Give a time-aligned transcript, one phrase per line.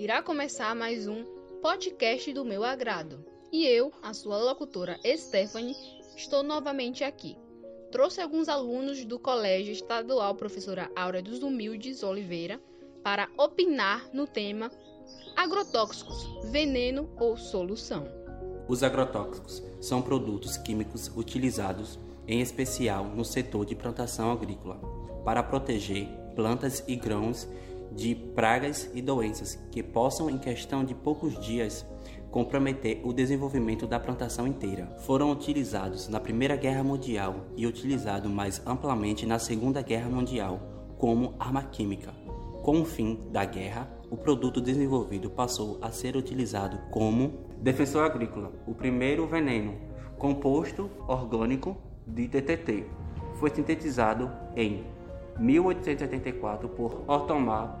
[0.00, 1.26] Irá começar mais um
[1.60, 3.22] podcast do meu agrado.
[3.52, 5.76] E eu, a sua locutora Stephanie,
[6.16, 7.36] estou novamente aqui.
[7.92, 12.58] Trouxe alguns alunos do Colégio Estadual Professora Áurea dos Humildes Oliveira
[13.04, 14.70] para opinar no tema
[15.36, 18.08] agrotóxicos, veneno ou solução.
[18.66, 24.80] Os agrotóxicos são produtos químicos utilizados em especial no setor de plantação agrícola
[25.26, 27.46] para proteger plantas e grãos
[27.92, 31.86] de pragas e doenças que possam, em questão de poucos dias,
[32.30, 34.86] comprometer o desenvolvimento da plantação inteira.
[35.00, 40.60] Foram utilizados na Primeira Guerra Mundial e utilizados mais amplamente na Segunda Guerra Mundial
[40.96, 42.12] como arma química.
[42.62, 48.52] Com o fim da guerra, o produto desenvolvido passou a ser utilizado como defensor agrícola,
[48.66, 49.74] o primeiro veneno,
[50.18, 51.76] composto orgânico
[52.06, 52.84] de DTT.
[53.38, 54.84] Foi sintetizado em
[55.38, 57.79] 1884 por Ottomar,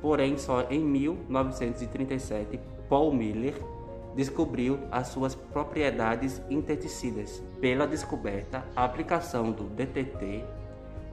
[0.00, 3.54] porém só em 1937 Paul Miller
[4.14, 10.44] descobriu as suas propriedades inseticidas pela descoberta a aplicação do DTT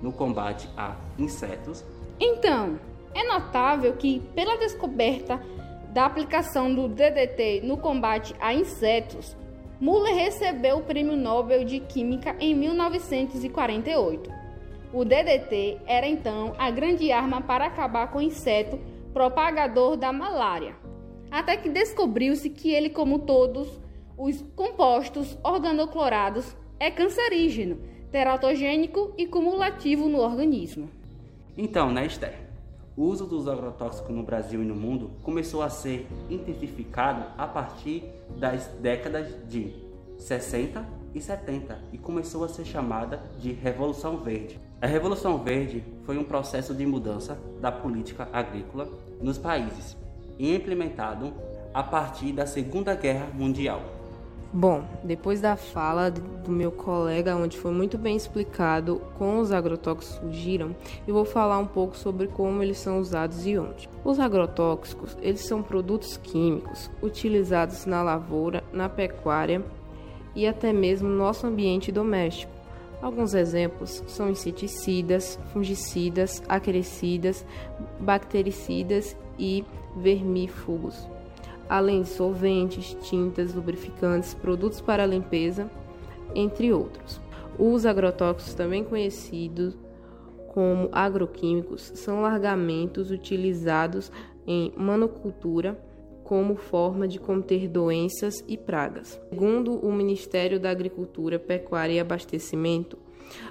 [0.02, 1.84] no combate a insetos.
[2.20, 2.80] Então,
[3.14, 5.40] é notável que pela descoberta
[5.94, 9.36] da aplicação do DDT no combate a insetos,
[9.80, 14.37] Muller recebeu o Prêmio Nobel de Química em 1948.
[14.94, 18.80] O DDT era então a grande arma para acabar com o inseto
[19.14, 20.76] propagador da malária
[21.30, 23.68] até que descobriu-se que ele, como todos
[24.18, 27.78] os compostos organoclorados, é cancerígeno,
[28.12, 30.90] teratogênico e cumulativo no organismo.
[31.58, 32.48] Então, né, Esther?
[32.96, 38.04] O uso dos agrotóxicos no Brasil e no mundo começou a ser intensificado a partir
[38.38, 39.72] das décadas de
[40.18, 44.60] 60 e 70 e começou a ser chamada de Revolução Verde.
[44.82, 48.88] A Revolução Verde foi um processo de mudança da política agrícola
[49.22, 49.98] nos países
[50.38, 51.34] e implementado
[51.74, 53.82] a partir da Segunda Guerra Mundial.
[54.54, 60.20] Bom, depois da fala do meu colega, onde foi muito bem explicado como os agrotóxicos
[60.20, 60.74] surgiram,
[61.06, 63.90] eu vou falar um pouco sobre como eles são usados e onde.
[64.06, 69.64] Os agrotóxicos, eles são produtos químicos utilizados na lavoura, na pecuária
[70.38, 72.54] e até mesmo no nosso ambiente doméstico.
[73.02, 77.44] Alguns exemplos são inseticidas, fungicidas, acrescidas,
[78.00, 79.66] bactericidas e
[79.96, 81.10] vermífugos,
[81.68, 85.70] além de solventes, tintas, lubrificantes, produtos para limpeza,
[86.36, 87.20] entre outros.
[87.58, 89.76] Os agrotóxicos, também conhecidos
[90.50, 94.12] como agroquímicos, são largamentos utilizados
[94.46, 95.80] em manocultura
[96.28, 99.18] como forma de conter doenças e pragas.
[99.30, 102.98] Segundo o Ministério da Agricultura, Pecuária e Abastecimento,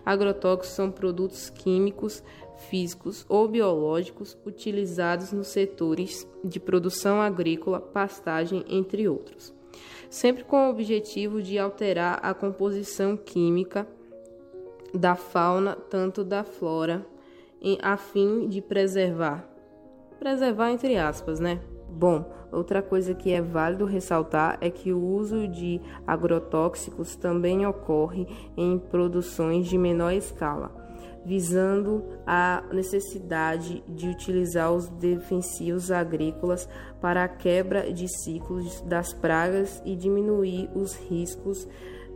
[0.04, 2.22] agrotóxicos são produtos químicos
[2.68, 9.54] físicos ou biológicos utilizados nos setores de produção agrícola, pastagem, entre outros,
[10.10, 13.88] sempre com o objetivo de alterar a composição química
[14.92, 17.06] da fauna, tanto da flora,
[17.82, 19.48] a fim de preservar,
[20.18, 21.58] preservar entre aspas, né?
[21.96, 28.28] Bom, outra coisa que é válido ressaltar é que o uso de agrotóxicos também ocorre
[28.54, 30.84] em produções de menor escala
[31.24, 36.68] visando a necessidade de utilizar os defensivos agrícolas
[37.00, 41.66] para a quebra de ciclos das pragas e diminuir os riscos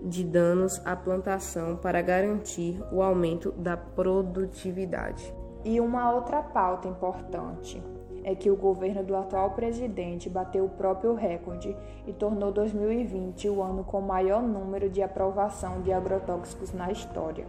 [0.01, 5.35] de danos à plantação para garantir o aumento da produtividade.
[5.65, 7.83] E uma outra pauta importante
[8.25, 11.77] é que o governo do atual presidente bateu o próprio recorde
[12.07, 17.47] e tornou 2020 o ano com maior número de aprovação de agrotóxicos na história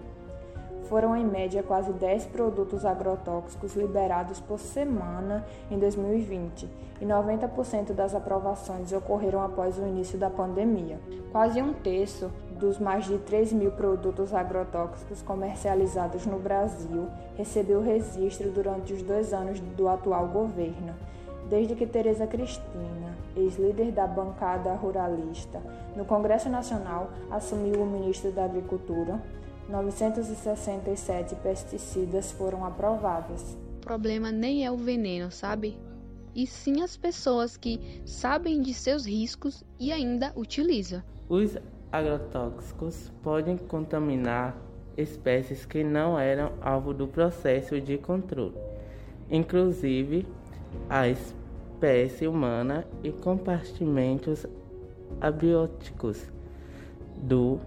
[0.91, 6.67] foram em média quase 10 produtos agrotóxicos liberados por semana em 2020
[6.99, 10.99] e 90% das aprovações ocorreram após o início da pandemia.
[11.31, 12.29] Quase um terço
[12.61, 19.33] dos mais de 3 mil produtos agrotóxicos comercializados no Brasil recebeu registro durante os dois
[19.33, 20.93] anos do atual governo.
[21.49, 25.59] Desde que Tereza Cristina, ex-líder da bancada ruralista,
[25.95, 29.19] no Congresso Nacional, assumiu o ministro da Agricultura,
[29.67, 33.57] 967 pesticidas foram aprovadas.
[33.77, 35.77] O problema nem é o veneno, sabe?
[36.35, 41.03] E sim as pessoas que sabem de seus riscos e ainda utilizam.
[41.27, 41.57] Os
[41.91, 44.55] agrotóxicos podem contaminar
[44.95, 48.55] espécies que não eram alvo do processo de controle,
[49.29, 50.27] inclusive
[50.89, 54.45] a espécie humana e compartimentos
[55.19, 56.31] abióticos
[57.17, 57.59] do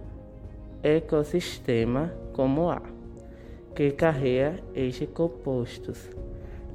[0.81, 2.81] ecossistema como A,
[3.75, 6.09] que carrega estes compostos.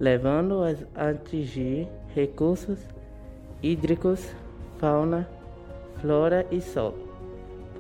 [0.01, 2.79] levando-as a atingir recursos
[3.63, 4.35] hídricos,
[4.79, 5.29] fauna,
[6.01, 7.00] flora e solo,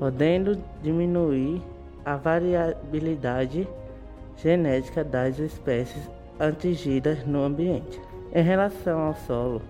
[0.00, 1.62] podendo diminuir
[2.06, 3.69] a variabilidade
[4.35, 8.00] genética das espécies atingidas no ambiente.
[8.32, 9.61] Em relação ao solo,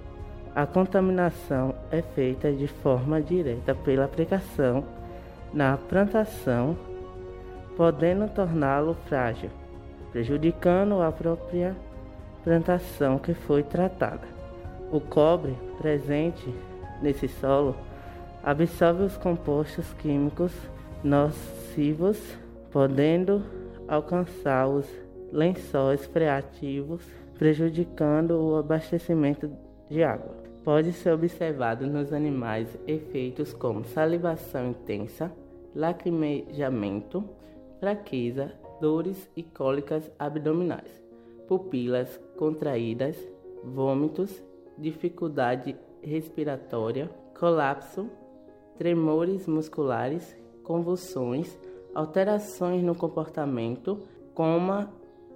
[0.55, 4.85] a contaminação é feita de forma direta pela aplicação
[5.53, 6.77] na plantação,
[7.77, 9.51] podendo torná-lo frágil,
[10.13, 11.75] prejudicando a própria
[12.45, 14.29] plantação que foi tratada.
[14.93, 16.55] O cobre presente
[17.03, 17.75] nesse solo
[18.43, 20.53] absorve os compostos químicos
[21.03, 22.19] nocivos,
[22.71, 23.43] podendo
[23.89, 24.87] alcançar os
[25.33, 27.05] lençóis freativos,
[27.39, 29.51] prejudicando o abastecimento
[29.89, 30.35] de água.
[30.65, 35.33] Pode ser observado nos animais efeitos como salivação intensa,
[35.75, 37.25] lacrimejamento,
[37.79, 41.03] fraqueza, dores e cólicas abdominais,
[41.49, 43.17] pupilas contraídas,
[43.65, 44.43] vômitos,
[44.77, 48.09] dificuldade respiratória, colapso,
[48.81, 50.35] tremores musculares,
[50.65, 51.55] convulsões,
[51.95, 54.01] alterações no comportamento,
[54.35, 54.91] coma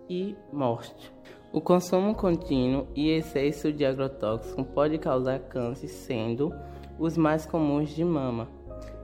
[0.08, 1.12] e morte.
[1.52, 6.54] O consumo contínuo e excesso de agrotóxico pode causar câncer, sendo
[6.98, 8.48] os mais comuns de mama,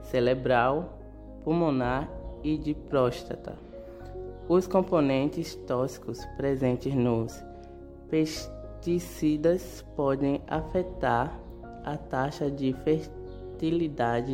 [0.01, 0.97] cerebral,
[1.43, 2.09] pulmonar
[2.43, 3.53] e de próstata.
[4.49, 7.39] Os componentes tóxicos presentes nos
[8.09, 11.39] pesticidas podem afetar
[11.83, 13.20] a taxa de fertilidade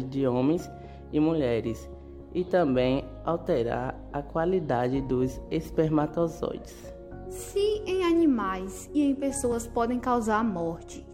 [0.10, 0.70] de homens
[1.12, 1.90] e mulheres
[2.34, 6.94] e também alterar a qualidade dos espermatozoides.
[7.30, 11.06] Se em animais e em pessoas podem causar morte,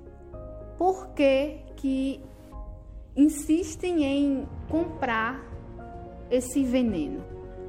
[0.77, 2.21] por que que
[3.15, 5.41] insistem em comprar
[6.29, 7.23] esse veneno?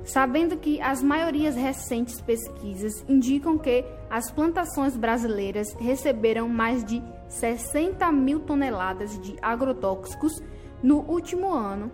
[0.04, 8.12] Sabendo que as maiorias recentes pesquisas indicam que as plantações brasileiras receberam mais de 60
[8.12, 10.42] mil toneladas de agrotóxicos
[10.82, 11.90] no último ano,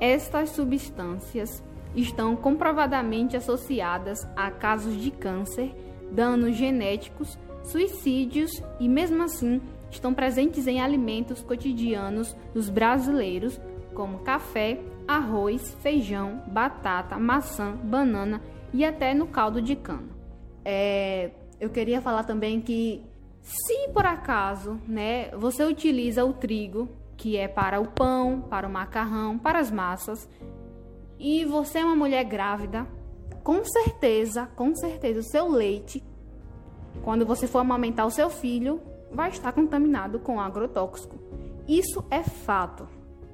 [0.00, 1.62] estas substâncias
[1.94, 5.72] estão comprovadamente associadas a casos de câncer
[6.10, 8.50] danos genéticos, suicídios
[8.80, 9.60] e, mesmo assim,
[9.90, 13.60] estão presentes em alimentos cotidianos dos brasileiros,
[13.94, 20.08] como café, arroz, feijão, batata, maçã, banana e até no caldo de cana.
[20.64, 23.04] É, eu queria falar também que,
[23.40, 28.70] se por acaso né, você utiliza o trigo, que é para o pão, para o
[28.70, 30.28] macarrão, para as massas,
[31.18, 32.86] e você é uma mulher grávida,
[33.44, 36.02] com certeza, com certeza, o seu leite,
[37.02, 41.16] quando você for amamentar o seu filho, vai estar contaminado com agrotóxico.
[41.68, 42.88] Isso é fato.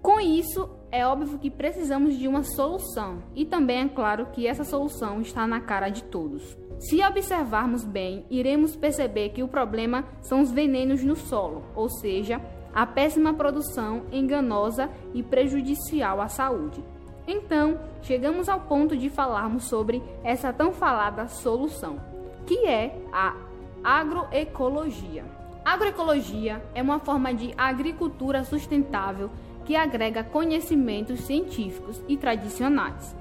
[0.08, 4.64] Com isso, é óbvio que precisamos de uma solução, e também é claro que essa
[4.64, 6.56] solução está na cara de todos.
[6.78, 12.40] Se observarmos bem, iremos perceber que o problema são os venenos no solo, ou seja,
[12.74, 16.82] a péssima produção enganosa e prejudicial à saúde.
[17.26, 22.00] Então, chegamos ao ponto de falarmos sobre essa tão falada solução,
[22.46, 23.36] que é a
[23.84, 25.26] agroecologia.
[25.62, 29.28] Agroecologia é uma forma de agricultura sustentável
[29.68, 33.14] que agrega conhecimentos científicos e tradicionais.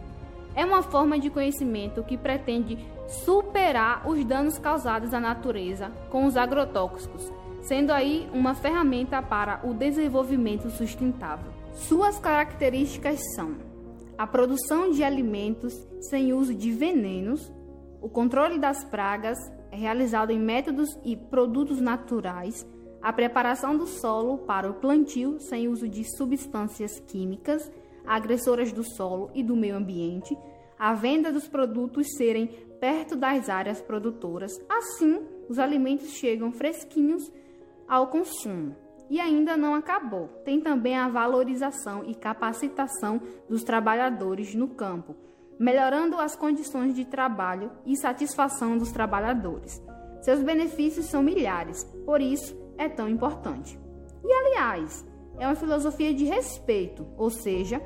[0.56, 6.38] É uma forma de conhecimento que pretende superar os danos causados à natureza com os
[6.38, 7.30] agrotóxicos,
[7.64, 11.52] sendo aí uma ferramenta para o desenvolvimento sustentável.
[11.74, 13.58] Suas características são
[14.18, 15.74] a produção de alimentos
[16.10, 17.52] sem uso de venenos,
[18.02, 19.38] o controle das pragas
[19.70, 22.66] é realizado em métodos e produtos naturais,
[23.02, 27.72] a preparação do solo para o plantio sem uso de substâncias químicas
[28.08, 30.36] agressoras do solo e do meio ambiente,
[30.80, 32.48] a venda dos produtos serem
[32.80, 37.32] perto das áreas produtoras, assim os alimentos chegam fresquinhos
[37.88, 38.76] ao consumo.
[39.10, 40.28] E ainda não acabou.
[40.44, 45.16] Tem também a valorização e capacitação dos trabalhadores no campo,
[45.58, 49.82] melhorando as condições de trabalho e satisfação dos trabalhadores.
[50.22, 53.80] Seus benefícios são milhares, por isso é tão importante.
[54.24, 55.06] E aliás,
[55.40, 57.82] é uma filosofia de respeito, ou seja,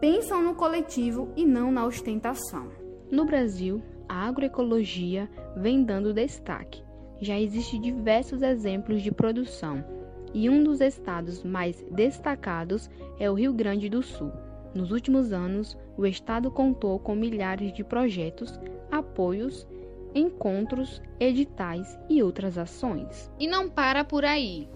[0.00, 2.68] pensam no coletivo e não na ostentação.
[3.10, 6.82] No Brasil, a agroecologia vem dando destaque.
[7.20, 9.84] Já existem diversos exemplos de produção
[10.32, 14.30] e um dos estados mais destacados é o Rio Grande do Sul.
[14.74, 18.60] Nos últimos anos, o estado contou com milhares de projetos,
[18.90, 19.66] apoios,
[20.14, 23.30] encontros, editais e outras ações.
[23.38, 24.68] E não para por aí.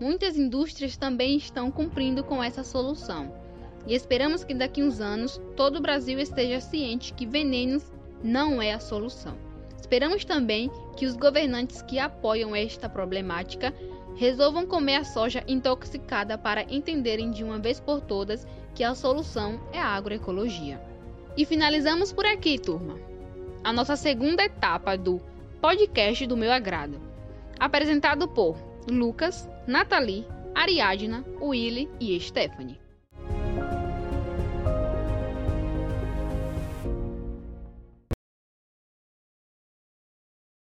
[0.00, 3.32] Muitas indústrias também estão cumprindo com essa solução.
[3.86, 7.90] E esperamos que daqui uns anos todo o Brasil esteja ciente que venenos
[8.22, 9.36] não é a solução
[9.92, 13.74] Esperamos também que os governantes que apoiam esta problemática
[14.16, 19.60] resolvam comer a soja intoxicada para entenderem de uma vez por todas que a solução
[19.70, 20.80] é a agroecologia.
[21.36, 23.11] E finalizamos por aqui, turma.
[23.64, 25.20] A nossa segunda etapa do
[25.60, 27.00] podcast do meu agrado,
[27.60, 28.56] apresentado por
[28.90, 32.81] Lucas, Nathalie, Ariadna, Willy e Stephanie.